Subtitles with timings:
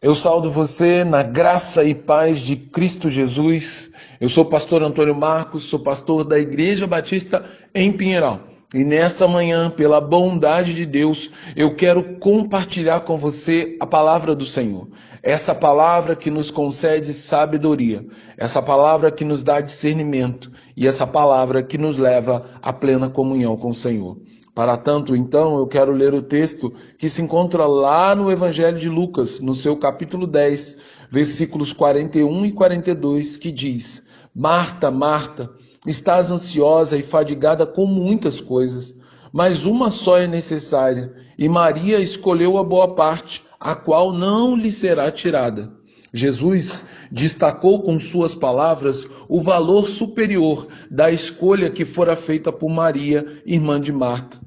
[0.00, 3.90] Eu saldo você na graça e paz de Cristo Jesus.
[4.20, 7.44] Eu sou o pastor Antônio Marcos, sou pastor da Igreja Batista
[7.74, 8.38] em Pinheiral.
[8.72, 14.44] E nessa manhã, pela bondade de Deus, eu quero compartilhar com você a palavra do
[14.44, 14.86] Senhor.
[15.20, 18.06] Essa palavra que nos concede sabedoria,
[18.36, 23.56] essa palavra que nos dá discernimento e essa palavra que nos leva à plena comunhão
[23.56, 24.16] com o Senhor.
[24.58, 28.88] Para tanto, então, eu quero ler o texto que se encontra lá no Evangelho de
[28.88, 30.76] Lucas, no seu capítulo 10,
[31.08, 34.02] versículos 41 e 42, que diz:
[34.34, 35.48] Marta, Marta,
[35.86, 38.96] estás ansiosa e fadigada com muitas coisas,
[39.32, 44.72] mas uma só é necessária, e Maria escolheu a boa parte, a qual não lhe
[44.72, 45.72] será tirada.
[46.12, 53.40] Jesus destacou com suas palavras o valor superior da escolha que fora feita por Maria,
[53.46, 54.37] irmã de Marta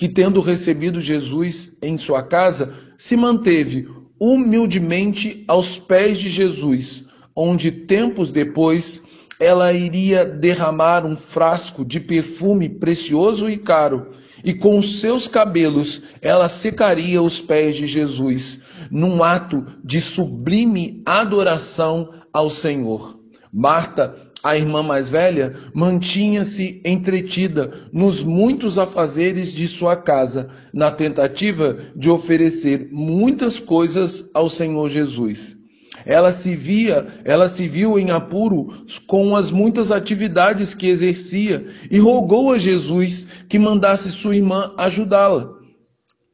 [0.00, 3.86] que, tendo recebido Jesus em sua casa, se manteve
[4.18, 9.04] humildemente aos pés de Jesus, onde tempos depois
[9.38, 16.48] ela iria derramar um frasco de perfume precioso e caro, e com seus cabelos ela
[16.48, 23.20] secaria os pés de Jesus, num ato de sublime adoração ao Senhor.
[23.52, 31.78] Marta a irmã mais velha mantinha-se entretida nos muitos afazeres de sua casa, na tentativa
[31.94, 35.56] de oferecer muitas coisas ao Senhor Jesus.
[36.06, 41.98] Ela se via, ela se viu em apuro com as muitas atividades que exercia e
[41.98, 45.50] rogou a Jesus que mandasse sua irmã ajudá-la,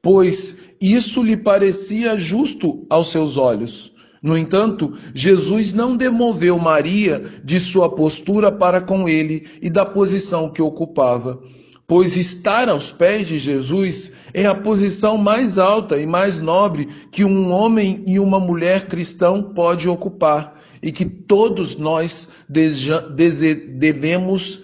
[0.00, 3.92] pois isso lhe parecia justo aos seus olhos.
[4.22, 10.50] No entanto, Jesus não demoveu Maria de sua postura para com ele e da posição
[10.50, 11.40] que ocupava,
[11.86, 17.24] pois estar aos pés de Jesus é a posição mais alta e mais nobre que
[17.24, 24.62] um homem e uma mulher cristão pode ocupar e que todos nós devemos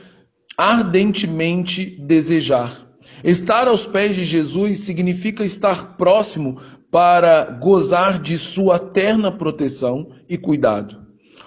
[0.57, 2.83] ardentemente desejar.
[3.23, 6.61] Estar aos pés de Jesus significa estar próximo
[6.95, 10.97] para gozar de sua terna proteção e cuidado,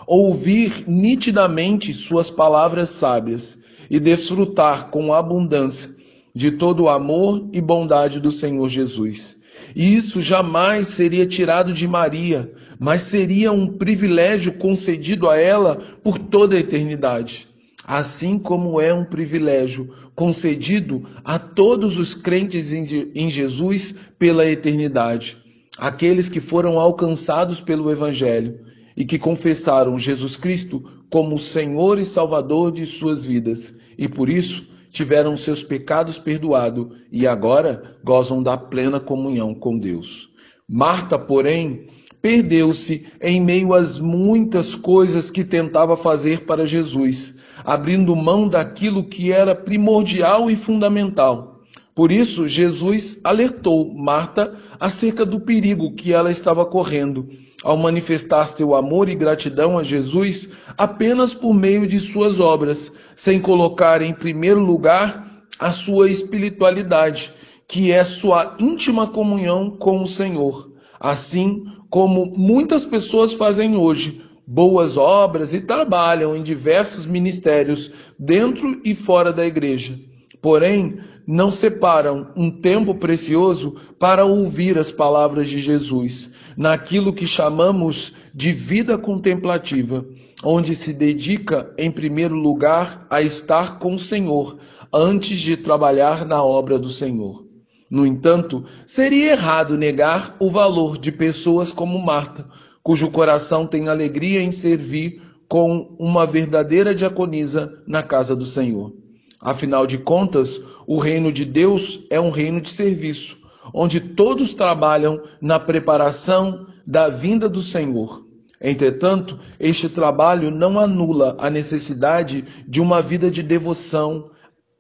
[0.06, 3.58] ouvir nitidamente suas palavras sábias
[3.90, 5.90] e desfrutar com abundância
[6.36, 9.38] de todo o amor e bondade do Senhor Jesus.
[9.74, 16.58] Isso jamais seria tirado de Maria, mas seria um privilégio concedido a ela por toda
[16.58, 17.48] a eternidade,
[17.86, 25.38] assim como é um privilégio concedido a todos os crentes em Jesus pela eternidade,
[25.78, 28.62] aqueles que foram alcançados pelo Evangelho
[28.98, 34.68] e que confessaram Jesus Cristo como Senhor e Salvador de suas vidas e por isso
[34.90, 40.32] tiveram seus pecados perdoados e agora gozam da plena comunhão com Deus.
[40.68, 41.90] Marta, porém,
[42.24, 49.32] perdeu-se em meio às muitas coisas que tentava fazer para Jesus abrindo mão daquilo que
[49.32, 51.62] era primordial e fundamental.
[51.94, 57.28] Por isso, Jesus alertou Marta acerca do perigo que ela estava correndo
[57.64, 63.40] ao manifestar seu amor e gratidão a Jesus apenas por meio de suas obras, sem
[63.42, 67.34] colocar em primeiro lugar a sua espiritualidade,
[67.68, 70.72] que é sua íntima comunhão com o Senhor.
[71.00, 78.96] Assim como muitas pessoas fazem hoje, boas obras e trabalham em diversos ministérios dentro e
[78.96, 80.00] fora da igreja.
[80.42, 88.14] Porém, não separam um tempo precioso para ouvir as palavras de Jesus, naquilo que chamamos
[88.34, 90.06] de vida contemplativa,
[90.42, 94.58] onde se dedica em primeiro lugar a estar com o Senhor
[94.94, 97.46] antes de trabalhar na obra do Senhor.
[97.90, 102.46] No entanto, seria errado negar o valor de pessoas como Marta,
[102.88, 108.94] cujo coração tem alegria em servir com uma verdadeira diaconisa na casa do Senhor.
[109.42, 113.38] Afinal de contas, o reino de Deus é um reino de serviço,
[113.74, 118.26] onde todos trabalham na preparação da vinda do Senhor.
[118.62, 124.32] Entretanto, este trabalho não anula a necessidade de uma vida de devoção,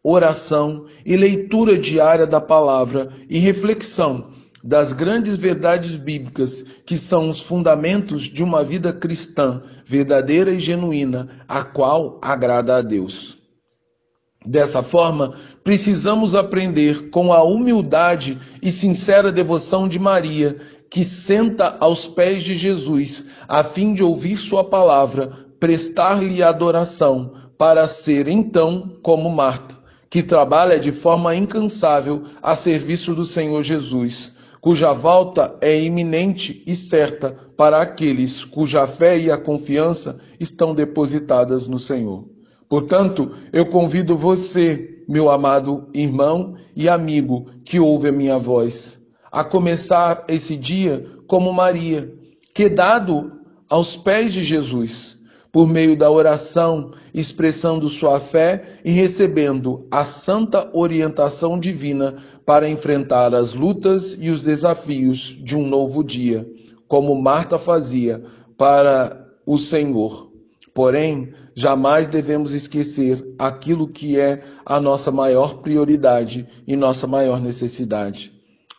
[0.01, 4.36] oração e leitura diária da palavra e reflexão
[4.67, 11.29] das grandes verdades bíblicas que são os fundamentos de uma vida cristã verdadeira e genuína,
[11.47, 13.37] a qual agrada a Deus.
[14.45, 20.57] Dessa forma, precisamos aprender com a humildade e sincera devoção de Maria,
[20.91, 27.87] que senta aos pés de Jesus, a fim de ouvir Sua palavra, prestar-lhe adoração, para
[27.87, 29.77] ser então como Marta,
[30.09, 36.75] que trabalha de forma incansável a serviço do Senhor Jesus cuja volta é iminente e
[36.75, 42.25] certa para aqueles cuja fé e a confiança estão depositadas no Senhor.
[42.69, 49.01] Portanto, eu convido você, meu amado irmão e amigo que ouve a minha voz,
[49.31, 52.13] a começar esse dia como Maria,
[52.53, 53.31] quedado
[53.69, 55.17] aos pés de Jesus,
[55.51, 63.33] por meio da oração, expressando sua fé e recebendo a santa orientação divina para enfrentar
[63.33, 66.47] as lutas e os desafios de um novo dia,
[66.87, 68.23] como Marta fazia
[68.57, 70.31] para o Senhor.
[70.73, 78.31] Porém, jamais devemos esquecer aquilo que é a nossa maior prioridade e nossa maior necessidade: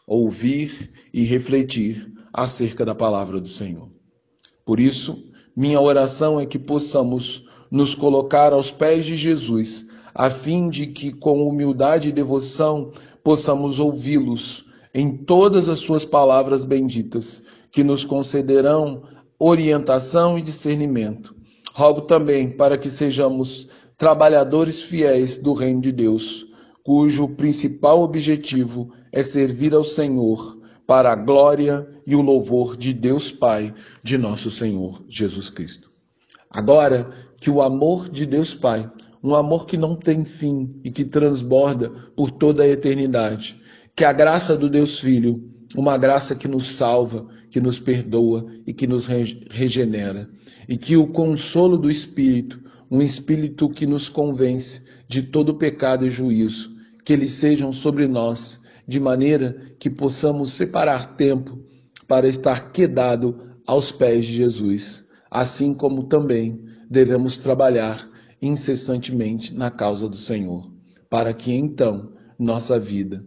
[0.07, 3.89] ouvir e refletir acerca da palavra do Senhor.
[4.65, 5.28] Por isso,
[5.59, 9.85] minha oração é que possamos nos colocar aos pés de Jesus,
[10.15, 12.93] a fim de que, com humildade e devoção,
[13.25, 14.65] possamos ouvi-los
[14.95, 19.03] em todas as suas palavras benditas, que nos concederão
[19.37, 21.35] orientação e discernimento.
[21.75, 26.47] Rogo também para que sejamos trabalhadores fiéis do Reino de Deus,
[26.85, 30.58] cujo principal objetivo é servir ao Senhor
[30.89, 35.91] para a glória e o louvor de Deus Pai, de nosso Senhor Jesus Cristo.
[36.51, 38.91] Agora que o amor de Deus Pai,
[39.23, 43.61] um amor que não tem fim e que transborda por toda a eternidade,
[43.95, 48.73] que a graça do Deus Filho, uma graça que nos salva, que nos perdoa e
[48.73, 50.31] que nos regenera,
[50.67, 52.59] e que o consolo do Espírito,
[52.91, 56.75] um Espírito que nos convence de todo pecado e juízo,
[57.05, 58.59] que eles sejam sobre nós
[58.89, 61.63] de maneira que possamos separar tempo
[62.09, 68.09] para estar quedado aos pés de Jesus, assim como também devemos trabalhar
[68.41, 70.73] incessantemente na causa do Senhor,
[71.11, 73.23] para que então nossa vida,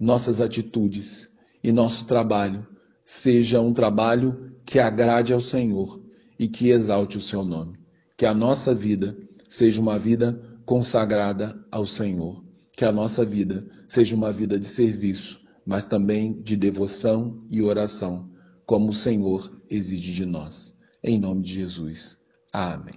[0.00, 1.30] nossas atitudes
[1.62, 2.66] e nosso trabalho
[3.04, 6.02] seja um trabalho que agrade ao Senhor
[6.36, 7.78] e que exalte o seu nome.
[8.16, 9.16] Que a nossa vida
[9.48, 12.45] seja uma vida consagrada ao Senhor.
[12.76, 18.30] Que a nossa vida seja uma vida de serviço, mas também de devoção e oração,
[18.64, 20.78] como o Senhor exige de nós.
[21.02, 22.18] Em nome de Jesus.
[22.52, 22.94] Amém.